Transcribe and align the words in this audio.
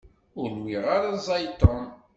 Ur 0.39 0.49
nwiɣ 0.57 0.85
ara 0.95 1.09
ẓẓay 1.25 1.45
Tom. 1.59 1.83